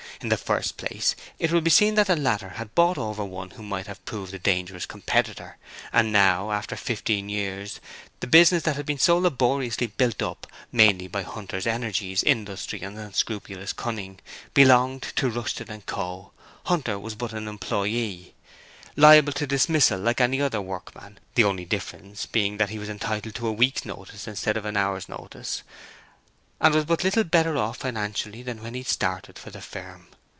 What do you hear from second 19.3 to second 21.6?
to dismissal like any other workman, the